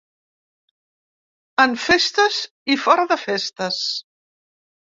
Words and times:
En 1.65 1.77
festes 1.83 2.39
i 2.77 2.81
fora 2.87 3.07
de 3.15 3.19
festes. 3.27 3.81